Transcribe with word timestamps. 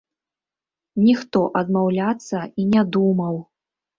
Ніхто 1.07 1.41
адмаўляцца 1.61 2.39
і 2.63 2.65
не 2.73 2.83
думаў. 2.95 3.35